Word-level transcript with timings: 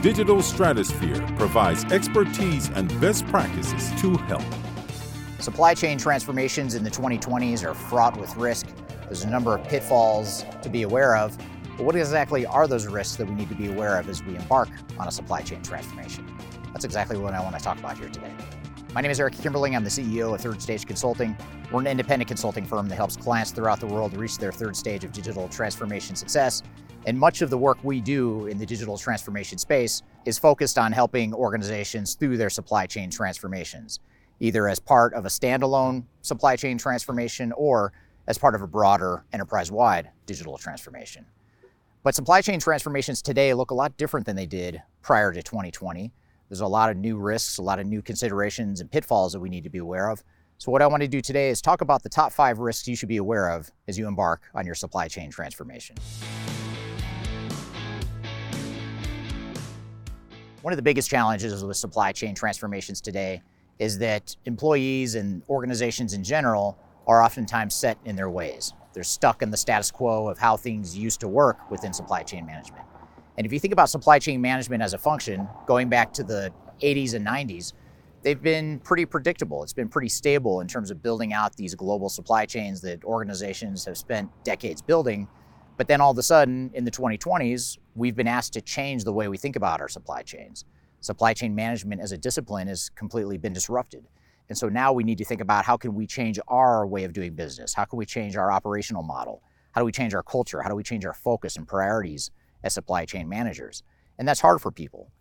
Digital 0.00 0.40
Stratosphere 0.40 1.20
provides 1.36 1.84
expertise 1.86 2.70
and 2.76 2.88
best 3.00 3.26
practices 3.26 3.90
to 4.00 4.16
help. 4.28 4.44
Supply 5.40 5.74
chain 5.74 5.98
transformations 5.98 6.76
in 6.76 6.84
the 6.84 6.90
2020s 6.90 7.64
are 7.64 7.74
fraught 7.74 8.16
with 8.16 8.36
risk. 8.36 8.68
There's 9.06 9.24
a 9.24 9.28
number 9.28 9.56
of 9.56 9.64
pitfalls 9.64 10.44
to 10.62 10.68
be 10.68 10.82
aware 10.82 11.16
of. 11.16 11.36
But 11.76 11.84
what 11.84 11.96
exactly 11.96 12.46
are 12.46 12.68
those 12.68 12.86
risks 12.86 13.16
that 13.16 13.26
we 13.26 13.34
need 13.34 13.48
to 13.48 13.56
be 13.56 13.72
aware 13.72 13.98
of 13.98 14.08
as 14.08 14.22
we 14.22 14.36
embark 14.36 14.68
on 15.00 15.08
a 15.08 15.10
supply 15.10 15.42
chain 15.42 15.64
transformation? 15.64 16.32
That's 16.72 16.84
exactly 16.84 17.18
what 17.18 17.34
I 17.34 17.40
want 17.40 17.58
to 17.58 17.60
talk 17.64 17.80
about 17.80 17.98
here 17.98 18.08
today. 18.08 18.32
My 18.94 19.00
name 19.00 19.10
is 19.10 19.18
Eric 19.18 19.34
Kimberling. 19.34 19.74
I'm 19.74 19.82
the 19.82 19.90
CEO 19.90 20.32
of 20.32 20.40
Third 20.40 20.62
Stage 20.62 20.86
Consulting. 20.86 21.36
We're 21.72 21.80
an 21.80 21.88
independent 21.88 22.28
consulting 22.28 22.64
firm 22.64 22.88
that 22.88 22.94
helps 22.94 23.16
clients 23.16 23.50
throughout 23.50 23.80
the 23.80 23.86
world 23.88 24.16
reach 24.16 24.38
their 24.38 24.52
third 24.52 24.76
stage 24.76 25.02
of 25.02 25.10
digital 25.10 25.48
transformation 25.48 26.14
success 26.14 26.62
and 27.08 27.18
much 27.18 27.40
of 27.40 27.48
the 27.48 27.56
work 27.56 27.78
we 27.82 28.02
do 28.02 28.46
in 28.48 28.58
the 28.58 28.66
digital 28.66 28.98
transformation 28.98 29.56
space 29.56 30.02
is 30.26 30.38
focused 30.38 30.76
on 30.76 30.92
helping 30.92 31.32
organizations 31.32 32.14
through 32.14 32.36
their 32.36 32.50
supply 32.50 32.84
chain 32.84 33.08
transformations, 33.08 34.00
either 34.40 34.68
as 34.68 34.78
part 34.78 35.14
of 35.14 35.24
a 35.24 35.28
standalone 35.28 36.04
supply 36.20 36.54
chain 36.54 36.76
transformation 36.76 37.50
or 37.52 37.94
as 38.26 38.36
part 38.36 38.54
of 38.54 38.60
a 38.60 38.66
broader 38.66 39.24
enterprise 39.32 39.72
wide 39.72 40.10
digital 40.26 40.58
transformation. 40.58 41.24
But 42.02 42.14
supply 42.14 42.42
chain 42.42 42.60
transformations 42.60 43.22
today 43.22 43.54
look 43.54 43.70
a 43.70 43.74
lot 43.74 43.96
different 43.96 44.26
than 44.26 44.36
they 44.36 44.44
did 44.44 44.82
prior 45.00 45.32
to 45.32 45.42
2020. 45.42 46.12
There's 46.50 46.60
a 46.60 46.66
lot 46.66 46.90
of 46.90 46.98
new 46.98 47.16
risks, 47.16 47.56
a 47.56 47.62
lot 47.62 47.78
of 47.78 47.86
new 47.86 48.02
considerations 48.02 48.82
and 48.82 48.90
pitfalls 48.90 49.32
that 49.32 49.40
we 49.40 49.48
need 49.48 49.64
to 49.64 49.70
be 49.70 49.78
aware 49.78 50.10
of. 50.10 50.22
So, 50.58 50.70
what 50.70 50.82
I 50.82 50.86
want 50.86 51.02
to 51.02 51.08
do 51.08 51.22
today 51.22 51.48
is 51.48 51.62
talk 51.62 51.80
about 51.80 52.02
the 52.02 52.10
top 52.10 52.32
five 52.32 52.58
risks 52.58 52.86
you 52.86 52.96
should 52.96 53.08
be 53.08 53.16
aware 53.16 53.48
of 53.48 53.70
as 53.86 53.96
you 53.96 54.06
embark 54.06 54.42
on 54.54 54.66
your 54.66 54.74
supply 54.74 55.08
chain 55.08 55.30
transformation. 55.30 55.96
One 60.62 60.72
of 60.72 60.76
the 60.76 60.82
biggest 60.82 61.08
challenges 61.08 61.64
with 61.64 61.76
supply 61.76 62.10
chain 62.10 62.34
transformations 62.34 63.00
today 63.00 63.42
is 63.78 63.98
that 63.98 64.34
employees 64.44 65.14
and 65.14 65.40
organizations 65.48 66.14
in 66.14 66.24
general 66.24 66.76
are 67.06 67.22
oftentimes 67.22 67.74
set 67.74 67.96
in 68.04 68.16
their 68.16 68.28
ways. 68.28 68.74
They're 68.92 69.04
stuck 69.04 69.40
in 69.40 69.52
the 69.52 69.56
status 69.56 69.92
quo 69.92 70.26
of 70.26 70.36
how 70.36 70.56
things 70.56 70.98
used 70.98 71.20
to 71.20 71.28
work 71.28 71.70
within 71.70 71.92
supply 71.92 72.24
chain 72.24 72.44
management. 72.44 72.84
And 73.36 73.46
if 73.46 73.52
you 73.52 73.60
think 73.60 73.72
about 73.72 73.88
supply 73.88 74.18
chain 74.18 74.40
management 74.40 74.82
as 74.82 74.94
a 74.94 74.98
function, 74.98 75.48
going 75.66 75.88
back 75.88 76.12
to 76.14 76.24
the 76.24 76.52
80s 76.82 77.14
and 77.14 77.24
90s, 77.24 77.72
they've 78.22 78.42
been 78.42 78.80
pretty 78.80 79.06
predictable. 79.06 79.62
It's 79.62 79.72
been 79.72 79.88
pretty 79.88 80.08
stable 80.08 80.60
in 80.60 80.66
terms 80.66 80.90
of 80.90 81.00
building 81.00 81.32
out 81.32 81.54
these 81.54 81.76
global 81.76 82.08
supply 82.08 82.46
chains 82.46 82.80
that 82.80 83.04
organizations 83.04 83.84
have 83.84 83.96
spent 83.96 84.28
decades 84.42 84.82
building 84.82 85.28
but 85.78 85.86
then 85.86 86.00
all 86.00 86.10
of 86.10 86.18
a 86.18 86.22
sudden, 86.24 86.72
in 86.74 86.84
the 86.84 86.90
2020s, 86.90 87.78
we've 87.94 88.16
been 88.16 88.26
asked 88.26 88.52
to 88.54 88.60
change 88.60 89.04
the 89.04 89.12
way 89.12 89.28
we 89.28 89.38
think 89.38 89.54
about 89.54 89.80
our 89.80 89.88
supply 89.88 90.22
chains. 90.22 90.64
Supply 91.00 91.32
chain 91.32 91.54
management 91.54 92.00
as 92.00 92.10
a 92.10 92.18
discipline 92.18 92.66
has 92.66 92.90
completely 92.90 93.38
been 93.38 93.52
disrupted. 93.52 94.04
And 94.48 94.58
so 94.58 94.68
now 94.68 94.92
we 94.92 95.04
need 95.04 95.18
to 95.18 95.24
think 95.24 95.40
about 95.40 95.64
how 95.64 95.76
can 95.76 95.94
we 95.94 96.04
change 96.04 96.40
our 96.48 96.84
way 96.84 97.04
of 97.04 97.12
doing 97.12 97.34
business? 97.34 97.74
How 97.74 97.84
can 97.84 97.96
we 97.96 98.06
change 98.06 98.36
our 98.36 98.50
operational 98.50 99.04
model? 99.04 99.40
How 99.70 99.80
do 99.80 99.84
we 99.84 99.92
change 99.92 100.14
our 100.14 100.22
culture? 100.22 100.60
How 100.60 100.68
do 100.68 100.74
we 100.74 100.82
change 100.82 101.06
our 101.06 101.14
focus 101.14 101.56
and 101.56 101.66
priorities 101.66 102.32
as 102.64 102.74
supply 102.74 103.04
chain 103.04 103.28
managers? 103.28 103.84
And 104.18 104.26
that's 104.26 104.40
hard 104.40 104.60
for 104.60 104.72
people. 104.72 105.12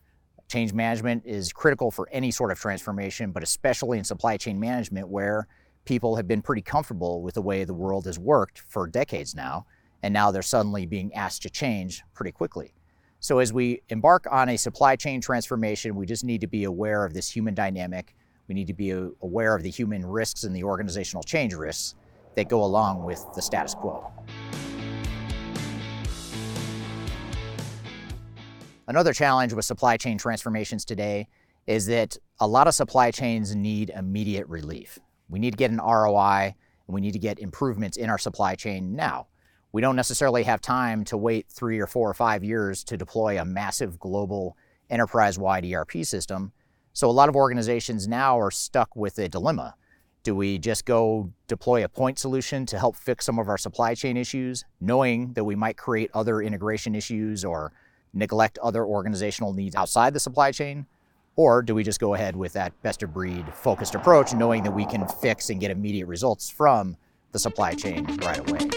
Change 0.50 0.74
management 0.74 1.24
is 1.24 1.54
critical 1.54 1.92
for 1.92 2.10
any 2.12 2.32
sort 2.32 2.52
of 2.52 2.60
transformation, 2.60 3.32
but 3.32 3.44
especially 3.44 4.00
in 4.00 4.04
supply 4.04 4.38
chain 4.38 4.60
management 4.60 5.08
where 5.08 5.48
people 5.86 6.16
have 6.16 6.28
been 6.28 6.42
pretty 6.42 6.64
comfortable 6.64 7.22
with 7.22 7.36
the 7.36 7.44
way 7.44 7.64
the 7.64 7.76
world 7.76 8.06
has 8.06 8.18
worked 8.18 8.64
for 8.68 8.88
decades 8.88 9.36
now 9.36 9.68
and 10.08 10.14
now 10.14 10.32
they're 10.32 10.42
suddenly 10.42 10.86
being 10.86 11.14
asked 11.14 11.42
to 11.42 11.50
change 11.50 12.02
pretty 12.14 12.32
quickly. 12.32 12.74
So, 13.20 13.40
as 13.40 13.52
we 13.52 13.82
embark 13.90 14.26
on 14.32 14.48
a 14.48 14.56
supply 14.56 14.96
chain 14.96 15.20
transformation, 15.20 15.98
we 15.98 16.06
just 16.06 16.24
need 16.24 16.40
to 16.40 16.48
be 16.48 16.64
aware 16.64 17.04
of 17.04 17.14
this 17.14 17.30
human 17.30 17.54
dynamic. 17.54 18.16
We 18.48 18.56
need 18.56 18.68
to 18.68 18.74
be 18.74 18.94
uh, 18.94 19.10
aware 19.22 19.54
of 19.54 19.64
the 19.64 19.70
human 19.70 20.06
risks 20.06 20.46
and 20.46 20.56
the 20.56 20.64
organizational 20.64 21.24
change 21.24 21.54
risks 21.54 21.96
that 22.36 22.48
go 22.48 22.64
along 22.64 23.04
with 23.04 23.22
the 23.36 23.42
status 23.42 23.76
quo. 23.76 24.10
Another 28.88 29.12
challenge 29.12 29.52
with 29.52 29.66
supply 29.66 29.98
chain 29.98 30.18
transformations 30.18 30.86
today 30.86 31.28
is 31.66 31.86
that 31.88 32.16
a 32.40 32.48
lot 32.48 32.66
of 32.66 32.74
supply 32.74 33.12
chains 33.12 33.54
need 33.54 33.92
immediate 33.94 34.48
relief. 34.48 35.00
We 35.28 35.40
need 35.40 35.52
to 35.52 35.58
get 35.58 35.72
an 35.72 35.82
ROI 35.86 36.56
and 36.88 36.96
we 36.96 37.02
need 37.02 37.12
to 37.12 37.20
get 37.20 37.40
improvements 37.40 37.98
in 37.98 38.10
our 38.10 38.18
supply 38.18 38.56
chain 38.56 38.96
now 38.96 39.28
we 39.78 39.82
don't 39.82 39.96
necessarily 39.96 40.42
have 40.42 40.60
time 40.60 41.04
to 41.04 41.16
wait 41.16 41.46
three 41.52 41.78
or 41.78 41.86
four 41.86 42.10
or 42.10 42.14
five 42.16 42.44
years 42.44 42.84
to 42.84 42.98
deploy 42.98 43.40
a 43.40 43.46
massive 43.46 44.00
global 44.00 44.58
enterprise 44.90 45.38
wide 45.38 45.64
ERP 45.72 46.04
system. 46.04 46.52
So 46.94 47.08
a 47.08 47.12
lot 47.12 47.30
of 47.30 47.36
organizations 47.36 48.08
now 48.08 48.40
are 48.40 48.50
stuck 48.50 48.96
with 48.96 49.20
a 49.20 49.30
dilemma. 49.30 49.76
Do 50.24 50.34
we 50.34 50.58
just 50.58 50.86
go 50.86 51.32
deploy 51.48 51.84
a 51.84 51.90
point 51.90 52.18
solution 52.18 52.66
to 52.66 52.80
help 52.80 52.96
fix 52.96 53.24
some 53.24 53.38
of 53.38 53.50
our 53.50 53.58
supply 53.60 53.94
chain 53.94 54.18
issues, 54.18 54.66
knowing 54.82 55.34
that 55.34 55.44
we 55.44 55.54
might 55.54 55.78
create 55.78 56.10
other 56.12 56.42
integration 56.42 56.96
issues 56.96 57.46
or 57.46 57.72
neglect 58.16 58.58
other 58.64 58.84
organizational 58.84 59.54
needs 59.54 59.76
outside 59.76 60.12
the 60.12 60.20
supply 60.20 60.52
chain? 60.52 60.88
Or 61.36 61.62
do 61.62 61.76
we 61.76 61.84
just 61.84 62.00
go 62.00 62.16
ahead 62.16 62.36
with 62.36 62.54
that 62.54 62.74
best 62.82 63.04
of 63.04 63.14
breed 63.14 63.46
focused 63.54 63.94
approach, 63.94 64.34
knowing 64.34 64.64
that 64.64 64.74
we 64.74 64.88
can 64.88 65.08
fix 65.08 65.52
and 65.52 65.60
get 65.60 65.70
immediate 65.70 66.08
results 66.08 66.50
from 66.50 66.98
the 67.32 67.38
supply 67.38 67.76
chain 67.76 68.08
right 68.24 68.40
away? 68.40 68.77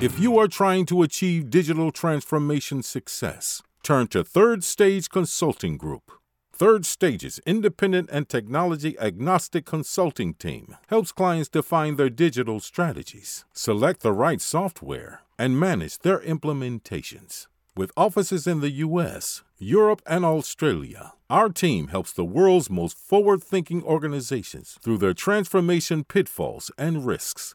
If 0.00 0.18
you 0.18 0.38
are 0.38 0.48
trying 0.48 0.86
to 0.86 1.02
achieve 1.02 1.50
digital 1.50 1.92
transformation 1.92 2.82
success, 2.82 3.60
turn 3.82 4.06
to 4.06 4.24
Third 4.24 4.64
Stage 4.64 5.10
Consulting 5.10 5.76
Group. 5.76 6.10
Third 6.54 6.86
Stage's 6.86 7.38
independent 7.44 8.08
and 8.10 8.26
technology 8.26 8.98
agnostic 8.98 9.66
consulting 9.66 10.32
team 10.32 10.74
helps 10.88 11.12
clients 11.12 11.50
define 11.50 11.96
their 11.96 12.08
digital 12.08 12.60
strategies, 12.60 13.44
select 13.52 14.00
the 14.00 14.14
right 14.14 14.40
software, 14.40 15.20
and 15.38 15.60
manage 15.60 15.98
their 15.98 16.20
implementations. 16.20 17.46
With 17.76 17.92
offices 17.94 18.46
in 18.46 18.60
the 18.60 18.70
US, 18.86 19.42
Europe, 19.58 20.00
and 20.06 20.24
Australia, 20.24 21.12
our 21.28 21.50
team 21.50 21.88
helps 21.88 22.14
the 22.14 22.24
world's 22.24 22.70
most 22.70 22.96
forward 22.96 23.42
thinking 23.42 23.82
organizations 23.82 24.78
through 24.80 24.96
their 24.96 25.12
transformation 25.12 26.04
pitfalls 26.04 26.70
and 26.78 27.04
risks 27.04 27.54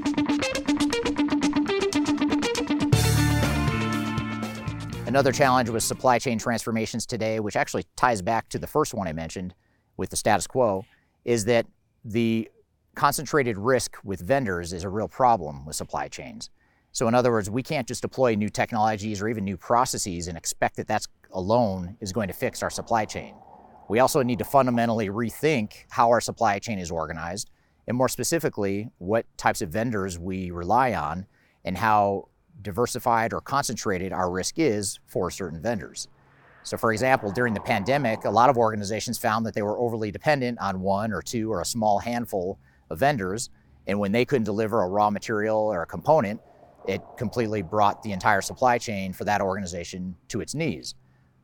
Another 5.11 5.33
challenge 5.33 5.67
with 5.67 5.83
supply 5.83 6.19
chain 6.19 6.39
transformations 6.39 7.05
today, 7.05 7.41
which 7.41 7.57
actually 7.57 7.83
ties 7.97 8.21
back 8.21 8.47
to 8.47 8.57
the 8.57 8.65
first 8.65 8.93
one 8.93 9.09
I 9.09 9.11
mentioned 9.11 9.53
with 9.97 10.09
the 10.09 10.15
status 10.15 10.47
quo, 10.47 10.85
is 11.25 11.43
that 11.43 11.65
the 12.05 12.49
concentrated 12.95 13.57
risk 13.57 13.97
with 14.05 14.21
vendors 14.21 14.71
is 14.71 14.85
a 14.85 14.89
real 14.89 15.09
problem 15.09 15.65
with 15.65 15.75
supply 15.75 16.07
chains. 16.07 16.49
So, 16.93 17.09
in 17.09 17.13
other 17.13 17.29
words, 17.29 17.49
we 17.49 17.61
can't 17.61 17.85
just 17.85 18.03
deploy 18.03 18.35
new 18.35 18.47
technologies 18.47 19.21
or 19.21 19.27
even 19.27 19.43
new 19.43 19.57
processes 19.57 20.29
and 20.29 20.37
expect 20.37 20.77
that 20.77 20.87
that's 20.87 21.09
alone 21.33 21.97
is 21.99 22.13
going 22.13 22.29
to 22.29 22.33
fix 22.33 22.63
our 22.63 22.69
supply 22.69 23.03
chain. 23.03 23.35
We 23.89 23.99
also 23.99 24.23
need 24.23 24.39
to 24.39 24.45
fundamentally 24.45 25.09
rethink 25.09 25.73
how 25.89 26.07
our 26.07 26.21
supply 26.21 26.57
chain 26.59 26.79
is 26.79 26.89
organized, 26.89 27.49
and 27.85 27.97
more 27.97 28.07
specifically, 28.07 28.87
what 28.99 29.25
types 29.35 29.61
of 29.61 29.71
vendors 29.71 30.17
we 30.17 30.51
rely 30.51 30.93
on 30.93 31.25
and 31.65 31.77
how 31.77 32.29
diversified 32.61 33.33
or 33.33 33.41
concentrated 33.41 34.13
our 34.13 34.31
risk 34.31 34.59
is 34.59 34.99
for 35.07 35.31
certain 35.31 35.61
vendors. 35.61 36.07
So, 36.63 36.77
for 36.77 36.93
example, 36.93 37.31
during 37.31 37.53
the 37.53 37.59
pandemic, 37.61 38.25
a 38.25 38.29
lot 38.29 38.49
of 38.49 38.57
organizations 38.57 39.17
found 39.17 39.45
that 39.45 39.53
they 39.55 39.63
were 39.63 39.79
overly 39.79 40.11
dependent 40.11 40.59
on 40.59 40.81
one 40.81 41.11
or 41.11 41.21
two 41.21 41.51
or 41.51 41.61
a 41.61 41.65
small 41.65 41.99
handful 41.99 42.59
of 42.89 42.99
vendors. 42.99 43.49
And 43.87 43.99
when 43.99 44.11
they 44.11 44.25
couldn't 44.25 44.43
deliver 44.43 44.83
a 44.83 44.87
raw 44.87 45.09
material 45.09 45.57
or 45.57 45.81
a 45.81 45.87
component, 45.87 46.39
it 46.87 47.01
completely 47.17 47.61
brought 47.61 48.03
the 48.03 48.11
entire 48.11 48.41
supply 48.41 48.77
chain 48.77 49.13
for 49.13 49.23
that 49.25 49.41
organization 49.41 50.15
to 50.27 50.41
its 50.41 50.53
knees. 50.53 50.95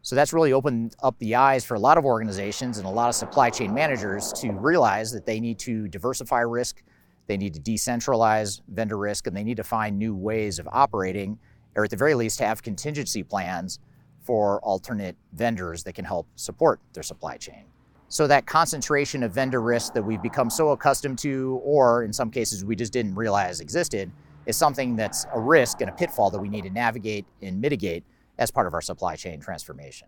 So 0.04 0.16
that's 0.16 0.34
really 0.34 0.54
opened 0.54 0.96
up 1.04 1.18
the 1.20 1.36
eyes 1.36 1.66
for 1.66 1.74
a 1.74 1.80
lot 1.80 1.98
of 1.98 2.06
organizations 2.06 2.78
and 2.78 2.88
a 2.88 2.90
lot 2.90 3.10
of 3.10 3.16
supply 3.16 3.50
chain 3.50 3.74
managers 3.74 4.32
to 4.34 4.52
realize 4.52 5.12
that 5.12 5.26
they 5.26 5.40
need 5.40 5.60
to 5.60 5.88
diversify 5.88 6.42
risk, 6.42 6.84
they 7.28 7.38
need 7.38 7.54
to 7.54 7.60
decentralize 7.60 8.62
vendor 8.70 8.98
risk, 8.98 9.28
and 9.28 9.36
they 9.36 9.44
need 9.44 9.58
to 9.58 9.64
find 9.64 9.98
new 9.98 10.16
ways 10.16 10.60
of 10.60 10.68
operating, 10.72 11.38
or 11.76 11.84
at 11.84 11.90
the 11.90 11.98
very 11.98 12.16
least, 12.16 12.40
have 12.40 12.64
contingency 12.64 13.24
plans 13.24 13.80
for 14.22 14.60
alternate 14.62 15.16
vendors 15.34 15.84
that 15.84 15.94
can 15.94 16.06
help 16.06 16.28
support 16.36 16.80
their 16.94 17.04
supply 17.04 17.38
chain. 17.38 17.66
So 18.10 18.26
that 18.28 18.46
concentration 18.46 19.22
of 19.24 19.34
vendor 19.34 19.62
risk 19.62 19.94
that 19.94 20.02
we've 20.02 20.22
become 20.22 20.50
so 20.50 20.70
accustomed 20.70 21.20
to, 21.20 21.60
or 21.64 22.04
in 22.04 22.14
some 22.14 22.32
cases 22.32 22.64
we 22.64 22.76
just 22.76 22.94
didn't 22.94 23.16
realize 23.16 23.60
existed, 23.60 24.12
is 24.46 24.56
something 24.56 24.96
that's 24.96 25.26
a 25.34 25.40
risk 25.40 25.82
and 25.82 25.90
a 25.90 25.94
pitfall 25.94 26.30
that 26.32 26.40
we 26.40 26.48
need 26.48 26.64
to 26.64 26.70
navigate 26.70 27.26
and 27.42 27.60
mitigate 27.60 28.06
as 28.38 28.50
part 28.50 28.66
of 28.66 28.74
our 28.74 28.82
supply 28.82 29.16
chain 29.16 29.40
transformation. 29.42 30.08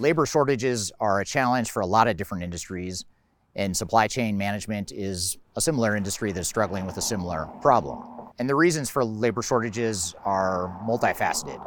Labor 0.00 0.24
shortages 0.24 0.90
are 0.98 1.20
a 1.20 1.26
challenge 1.26 1.70
for 1.70 1.80
a 1.80 1.86
lot 1.86 2.08
of 2.08 2.16
different 2.16 2.42
industries, 2.42 3.04
and 3.54 3.76
supply 3.76 4.08
chain 4.08 4.38
management 4.38 4.92
is 4.92 5.36
a 5.56 5.60
similar 5.60 5.94
industry 5.94 6.32
that's 6.32 6.48
struggling 6.48 6.86
with 6.86 6.96
a 6.96 7.02
similar 7.02 7.44
problem. 7.60 8.02
And 8.38 8.48
the 8.48 8.54
reasons 8.54 8.88
for 8.88 9.04
labor 9.04 9.42
shortages 9.42 10.14
are 10.24 10.80
multifaceted. 10.88 11.60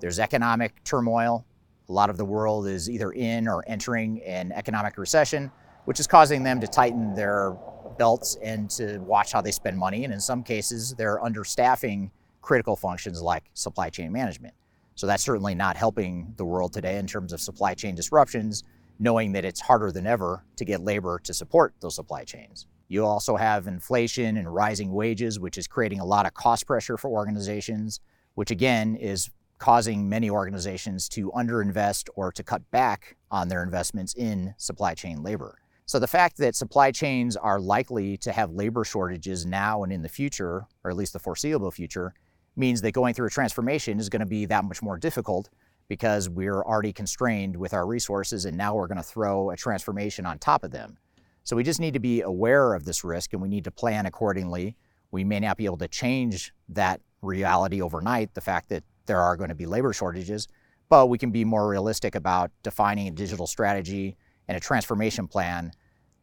There's 0.00 0.18
economic 0.18 0.82
turmoil. 0.82 1.46
A 1.88 1.92
lot 1.92 2.10
of 2.10 2.16
the 2.16 2.24
world 2.24 2.66
is 2.66 2.90
either 2.90 3.12
in 3.12 3.46
or 3.46 3.62
entering 3.68 4.20
an 4.24 4.50
economic 4.50 4.98
recession, 4.98 5.52
which 5.84 6.00
is 6.00 6.08
causing 6.08 6.42
them 6.42 6.60
to 6.60 6.66
tighten 6.66 7.14
their 7.14 7.56
belts 7.98 8.36
and 8.42 8.68
to 8.70 8.98
watch 8.98 9.30
how 9.30 9.40
they 9.40 9.52
spend 9.52 9.78
money. 9.78 10.02
And 10.02 10.12
in 10.12 10.18
some 10.18 10.42
cases, 10.42 10.92
they're 10.98 11.20
understaffing 11.20 12.10
critical 12.42 12.74
functions 12.74 13.22
like 13.22 13.44
supply 13.54 13.90
chain 13.90 14.10
management. 14.10 14.54
So 14.96 15.06
that's 15.06 15.22
certainly 15.22 15.54
not 15.54 15.76
helping 15.76 16.32
the 16.36 16.44
world 16.44 16.72
today 16.72 16.98
in 16.98 17.06
terms 17.06 17.32
of 17.32 17.40
supply 17.40 17.74
chain 17.74 17.94
disruptions, 17.94 18.64
knowing 18.98 19.32
that 19.32 19.44
it's 19.44 19.60
harder 19.60 19.92
than 19.92 20.06
ever 20.06 20.44
to 20.56 20.64
get 20.64 20.80
labor 20.80 21.20
to 21.24 21.34
support 21.34 21.74
those 21.80 21.94
supply 21.94 22.24
chains. 22.24 22.66
You 22.88 23.04
also 23.04 23.36
have 23.36 23.66
inflation 23.66 24.38
and 24.38 24.52
rising 24.52 24.92
wages, 24.92 25.38
which 25.38 25.58
is 25.58 25.66
creating 25.66 26.00
a 26.00 26.04
lot 26.04 26.24
of 26.24 26.34
cost 26.34 26.66
pressure 26.66 26.96
for 26.96 27.10
organizations, 27.10 28.00
which 28.34 28.50
again 28.50 28.96
is 28.96 29.30
causing 29.58 30.08
many 30.08 30.30
organizations 30.30 31.08
to 31.10 31.30
underinvest 31.32 32.08
or 32.14 32.32
to 32.32 32.42
cut 32.42 32.68
back 32.70 33.16
on 33.30 33.48
their 33.48 33.62
investments 33.62 34.14
in 34.14 34.54
supply 34.56 34.94
chain 34.94 35.22
labor. 35.22 35.58
So 35.84 35.98
the 35.98 36.06
fact 36.06 36.38
that 36.38 36.56
supply 36.56 36.90
chains 36.90 37.36
are 37.36 37.60
likely 37.60 38.16
to 38.18 38.32
have 38.32 38.50
labor 38.50 38.84
shortages 38.84 39.46
now 39.46 39.82
and 39.82 39.92
in 39.92 40.02
the 40.02 40.08
future, 40.08 40.66
or 40.82 40.90
at 40.90 40.96
least 40.96 41.12
the 41.12 41.18
foreseeable 41.18 41.70
future, 41.70 42.14
means 42.56 42.80
that 42.80 42.92
going 42.92 43.14
through 43.14 43.26
a 43.26 43.30
transformation 43.30 43.98
is 44.00 44.08
going 44.08 44.20
to 44.20 44.26
be 44.26 44.46
that 44.46 44.64
much 44.64 44.82
more 44.82 44.98
difficult 44.98 45.48
because 45.88 46.28
we're 46.28 46.62
already 46.62 46.92
constrained 46.92 47.56
with 47.56 47.72
our 47.72 47.86
resources 47.86 48.44
and 48.44 48.56
now 48.56 48.74
we're 48.74 48.86
going 48.86 48.96
to 48.96 49.02
throw 49.02 49.50
a 49.50 49.56
transformation 49.56 50.26
on 50.26 50.38
top 50.38 50.64
of 50.64 50.70
them. 50.70 50.98
So 51.44 51.54
we 51.54 51.62
just 51.62 51.78
need 51.78 51.94
to 51.94 52.00
be 52.00 52.22
aware 52.22 52.74
of 52.74 52.84
this 52.84 53.04
risk 53.04 53.32
and 53.32 53.40
we 53.40 53.48
need 53.48 53.64
to 53.64 53.70
plan 53.70 54.06
accordingly. 54.06 54.76
We 55.12 55.22
may 55.22 55.38
not 55.38 55.56
be 55.56 55.64
able 55.64 55.78
to 55.78 55.88
change 55.88 56.52
that 56.70 57.00
reality 57.22 57.80
overnight, 57.80 58.34
the 58.34 58.40
fact 58.40 58.68
that 58.70 58.82
there 59.06 59.20
are 59.20 59.36
going 59.36 59.50
to 59.50 59.54
be 59.54 59.66
labor 59.66 59.92
shortages, 59.92 60.48
but 60.88 61.06
we 61.06 61.18
can 61.18 61.30
be 61.30 61.44
more 61.44 61.68
realistic 61.68 62.14
about 62.14 62.50
defining 62.62 63.06
a 63.06 63.12
digital 63.12 63.46
strategy 63.46 64.16
and 64.48 64.56
a 64.56 64.60
transformation 64.60 65.28
plan 65.28 65.72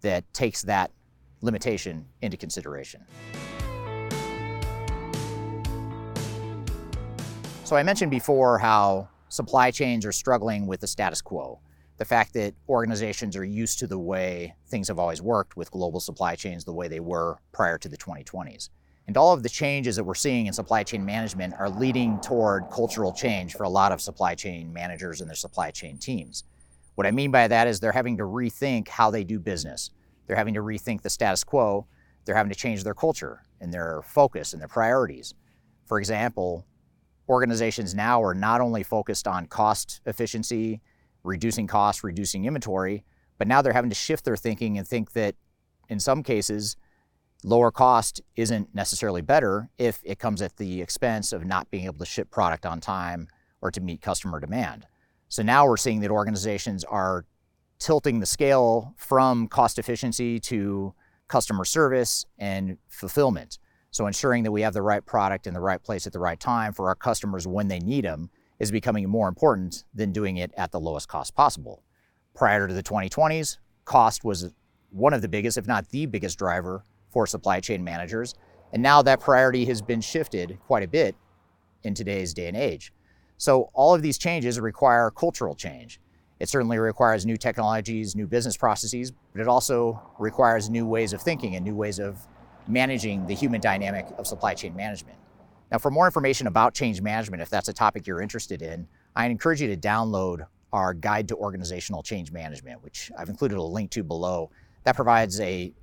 that 0.02 0.26
takes 0.34 0.62
that 0.64 0.92
limitation 1.42 2.06
into 2.22 2.36
consideration. 2.36 3.06
So 7.74 7.78
I 7.78 7.82
mentioned 7.82 8.12
before 8.12 8.60
how 8.60 9.10
supply 9.30 9.72
chains 9.72 10.06
are 10.06 10.12
struggling 10.12 10.68
with 10.68 10.82
the 10.82 10.86
status 10.86 11.24
quo 11.24 11.60
the 11.98 12.06
fact 12.06 12.32
that 12.36 12.54
organizations 12.70 13.36
are 13.36 13.44
used 13.44 13.80
to 13.80 13.88
the 13.88 13.98
way 13.98 14.54
things 14.68 14.90
have 14.90 15.00
always 15.00 15.24
worked 15.24 15.58
with 15.58 15.72
global 15.72 16.00
supply 16.00 16.36
chains 16.36 16.64
the 16.64 16.72
way 16.72 16.88
they 16.88 17.00
were 17.00 17.40
prior 17.52 17.80
to 17.80 17.90
the 17.90 17.98
2020s. 17.98 18.70
And 19.08 19.18
all 19.18 19.34
of 19.34 19.42
the 19.42 19.50
changes 19.50 19.96
that 19.96 20.04
we're 20.04 20.14
seeing 20.14 20.46
in 20.46 20.54
supply 20.54 20.84
chain 20.84 21.04
management 21.04 21.56
are 21.58 21.68
leading 21.68 22.22
toward 22.22 22.70
cultural 22.70 23.12
change 23.12 23.56
for 23.56 23.64
a 23.64 23.70
lot 23.70 23.92
of 23.92 24.02
supply 24.02 24.36
chain 24.36 24.72
managers 24.72 25.20
and 25.20 25.28
their 25.28 25.36
supply 25.36 25.72
chain 25.72 25.98
teams. 25.98 26.44
What 26.94 27.08
I 27.08 27.12
mean 27.12 27.32
by 27.32 27.48
that 27.48 27.66
is 27.66 27.80
they're 27.80 27.92
having 27.92 28.18
to 28.18 28.24
rethink 28.24 28.88
how 28.88 29.10
they 29.10 29.24
do 29.24 29.40
business. 29.40 29.90
They're 30.28 30.38
having 30.38 30.54
to 30.54 30.62
rethink 30.62 31.02
the 31.02 31.10
status 31.10 31.44
quo. 31.44 31.88
They're 32.26 32.36
having 32.36 32.52
to 32.52 32.60
change 32.60 32.84
their 32.84 32.94
culture 32.94 33.42
and 33.60 33.74
their 33.74 34.04
focus 34.04 34.54
and 34.54 34.62
their 34.62 34.68
priorities. 34.68 35.34
For 35.88 35.98
example, 35.98 36.68
organizations 37.30 37.96
now 37.96 38.22
are 38.22 38.34
not 38.34 38.62
only 38.62 38.84
focused 38.84 39.28
on 39.28 39.46
cost 39.48 40.02
efficiency 40.06 40.82
reducing 41.24 41.68
costs, 41.68 42.04
reducing 42.04 42.46
inventory. 42.46 43.04
But 43.38 43.48
now 43.48 43.62
they're 43.62 43.74
having 43.74 43.90
to 43.90 43.96
shift 43.96 44.26
their 44.26 44.36
thinking 44.36 44.78
and 44.78 44.88
think 44.88 45.14
that 45.14 45.36
in 45.90 46.00
some 46.00 46.24
cases, 46.24 46.76
lower 47.44 47.72
cost 47.72 48.22
isn't 48.36 48.74
necessarily 48.74 49.22
better 49.22 49.70
if 49.78 50.02
it 50.04 50.20
comes 50.20 50.42
at 50.42 50.58
the 50.58 50.82
expense 50.82 51.34
of 51.34 51.46
not 51.46 51.70
being 51.72 51.86
able 51.86 52.00
to 52.00 52.06
ship 52.06 52.30
product 52.30 52.66
on 52.66 52.80
time 52.80 53.28
or 53.62 53.72
to 53.72 53.82
meet 53.82 54.02
customer 54.02 54.40
demand. 54.40 54.86
So 55.30 55.42
now 55.42 55.66
we're 55.66 55.78
seeing 55.78 56.02
that 56.02 56.12
organizations 56.12 56.84
are 56.84 57.26
tilting 57.80 58.20
the 58.20 58.26
scale 58.26 58.94
from 58.98 59.48
cost 59.48 59.80
efficiency 59.80 60.40
to 60.40 60.94
customer 61.28 61.66
service 61.66 62.26
and 62.38 62.78
fulfillment. 62.88 63.58
So 63.94 64.08
ensuring 64.08 64.42
that 64.44 64.52
we 64.52 64.64
have 64.64 64.74
the 64.74 64.82
right 64.82 65.06
product 65.06 65.46
in 65.46 65.54
the 65.54 65.60
right 65.60 65.82
place 65.82 66.08
at 66.08 66.14
the 66.14 66.20
right 66.20 66.40
time 66.40 66.74
for 66.74 66.88
our 66.88 66.96
customers 66.96 67.46
when 67.46 67.68
they 67.68 67.78
need 67.78 68.06
them 68.06 68.32
is 68.60 68.72
becoming 68.72 69.08
more 69.08 69.28
important 69.28 69.84
than 69.94 70.12
doing 70.12 70.38
it 70.38 70.52
at 70.58 70.72
the 70.72 70.80
lowest 70.80 71.08
cost 71.08 71.36
possible. 71.36 71.84
Prior 72.34 72.68
to 72.68 72.74
the 72.74 72.82
2020s, 72.82 73.58
cost 73.86 74.24
was 74.24 74.52
one 74.90 75.14
of 75.14 75.22
the 75.22 75.28
biggest, 75.28 75.60
if 75.60 75.68
not 75.68 75.90
the 75.90 76.08
biggest 76.08 76.40
driver 76.40 76.84
for 77.12 77.28
supply 77.28 77.60
chain 77.60 77.84
managers. 77.84 78.34
And 78.72 78.82
now 78.82 79.04
that 79.04 79.20
priority 79.20 79.64
has 79.66 79.80
been 79.84 80.02
shifted 80.02 80.58
quite 80.66 80.82
a 80.82 80.88
bit 80.88 81.16
in 81.84 81.94
today's 81.94 82.34
day 82.34 82.48
and 82.48 82.58
age. 82.58 82.92
So 83.38 83.70
all 83.76 83.94
of 83.94 84.02
these 84.02 84.18
changes 84.18 84.60
require 84.60 85.12
cultural 85.12 85.54
change. 85.54 86.00
It 86.40 86.50
certainly 86.50 86.80
requires 86.80 87.28
new 87.28 87.38
technologies, 87.38 88.16
new 88.16 88.26
business 88.26 88.58
processes, 88.58 89.12
but 89.34 89.42
it 89.42 89.48
also 89.48 90.02
requires 90.18 90.68
new 90.68 90.88
ways 90.88 91.14
of 91.14 91.22
thinking 91.22 91.56
and 91.56 91.64
new 91.64 91.76
ways 91.76 92.00
of 92.00 92.18
managing 92.68 93.26
the 93.28 93.34
human 93.34 93.62
dynamic 93.62 94.08
of 94.18 94.28
supply 94.28 94.54
chain 94.54 94.76
management. 94.76 95.18
Now, 95.72 95.80
for 95.80 95.92
more 95.92 96.06
information 96.06 96.48
about 96.48 96.74
change 96.74 97.02
management, 97.02 97.42
if 97.42 97.50
that's 97.50 97.68
a 97.68 97.74
topic 97.74 98.06
you're 98.06 98.22
interested 98.22 98.62
in, 98.62 98.88
I 99.16 99.26
encourage 99.26 99.62
you 99.62 99.68
to 99.68 99.78
download 99.78 100.46
our 100.72 100.94
Guide 100.94 101.28
to 101.28 101.36
Organizational 101.36 102.04
Change 102.04 102.32
Management, 102.32 102.84
which 102.84 103.12
I've 103.18 103.30
included 103.30 103.58
a 103.58 103.64
link 103.64 103.92
to 103.92 104.04
below. 104.04 104.50
That 104.84 104.96
provides 104.96 105.40
a 105.40 105.74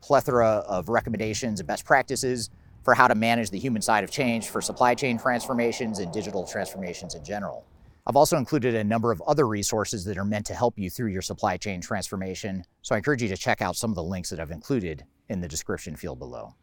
plethora 0.00 0.64
of 0.66 0.88
recommendations 0.88 1.60
and 1.60 1.66
best 1.66 1.84
practices 1.84 2.50
for 2.82 2.94
how 2.94 3.08
to 3.08 3.14
manage 3.14 3.50
the 3.50 3.58
human 3.58 3.82
side 3.82 4.04
of 4.04 4.10
change 4.10 4.48
for 4.48 4.60
supply 4.60 4.94
chain 4.94 5.18
transformations 5.18 5.98
and 5.98 6.12
digital 6.12 6.46
transformations 6.46 7.14
in 7.14 7.24
general. 7.24 7.64
I've 8.08 8.14
also 8.14 8.36
included 8.36 8.76
a 8.76 8.84
number 8.84 9.10
of 9.10 9.20
other 9.22 9.48
resources 9.48 10.04
that 10.04 10.16
are 10.16 10.24
meant 10.24 10.46
to 10.46 10.54
help 10.54 10.78
you 10.78 10.88
through 10.88 11.10
your 11.10 11.22
supply 11.22 11.56
chain 11.56 11.80
transformation, 11.80 12.64
so 12.82 12.94
I 12.94 12.98
encourage 12.98 13.20
you 13.20 13.26
to 13.28 13.36
check 13.36 13.60
out 13.60 13.74
some 13.74 13.90
of 13.90 13.96
the 13.96 14.04
links 14.04 14.30
that 14.30 14.38
I've 14.38 14.52
included 14.52 15.04
in 15.28 15.40
the 15.40 15.48
description 15.48 15.96
field 15.96 16.20
below. 16.20 16.54